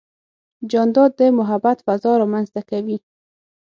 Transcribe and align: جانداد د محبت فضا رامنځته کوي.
جانداد 0.71 1.11
د 1.19 1.21
محبت 1.39 1.77
فضا 1.85 2.11
رامنځته 2.21 2.61
کوي. 2.69 2.97